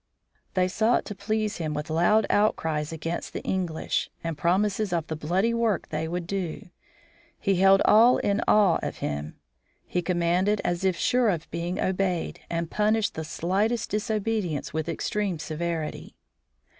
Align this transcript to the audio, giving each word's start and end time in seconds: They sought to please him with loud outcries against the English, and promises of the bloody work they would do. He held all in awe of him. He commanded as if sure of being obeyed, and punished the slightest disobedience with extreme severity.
They 0.55 0.67
sought 0.67 1.05
to 1.05 1.13
please 1.15 1.57
him 1.57 1.75
with 1.75 1.87
loud 1.91 2.25
outcries 2.31 2.91
against 2.91 3.33
the 3.33 3.43
English, 3.43 4.09
and 4.23 4.35
promises 4.35 4.91
of 4.91 5.05
the 5.05 5.15
bloody 5.15 5.53
work 5.53 5.89
they 5.89 6.07
would 6.07 6.25
do. 6.25 6.71
He 7.39 7.57
held 7.57 7.83
all 7.85 8.17
in 8.17 8.41
awe 8.47 8.79
of 8.81 8.97
him. 8.97 9.35
He 9.85 10.01
commanded 10.01 10.59
as 10.65 10.83
if 10.83 10.97
sure 10.97 11.29
of 11.29 11.47
being 11.51 11.79
obeyed, 11.79 12.39
and 12.49 12.71
punished 12.71 13.13
the 13.13 13.23
slightest 13.23 13.91
disobedience 13.91 14.73
with 14.73 14.89
extreme 14.89 15.37
severity. 15.37 16.15